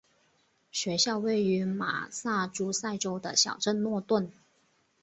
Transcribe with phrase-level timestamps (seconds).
[0.71, 4.31] 学校位于马萨诸塞州的小镇诺顿。